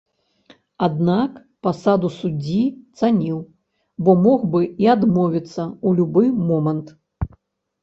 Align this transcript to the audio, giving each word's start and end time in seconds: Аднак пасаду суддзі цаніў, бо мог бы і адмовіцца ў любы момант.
Аднак 0.85 1.35
пасаду 1.67 2.09
суддзі 2.19 2.63
цаніў, 2.99 3.37
бо 4.09 4.17
мог 4.25 4.49
бы 4.57 4.61
і 4.87 4.91
адмовіцца 4.97 5.53
ў 5.53 5.89
любы 6.03 6.23
момант. 6.51 6.87